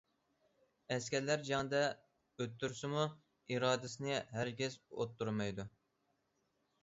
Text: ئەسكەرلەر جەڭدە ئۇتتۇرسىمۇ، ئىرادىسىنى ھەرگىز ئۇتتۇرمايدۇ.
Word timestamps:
ئەسكەرلەر 0.93 1.41
جەڭدە 1.49 1.81
ئۇتتۇرسىمۇ، 2.43 3.03
ئىرادىسىنى 3.55 4.17
ھەرگىز 4.37 4.79
ئۇتتۇرمايدۇ. 4.89 5.67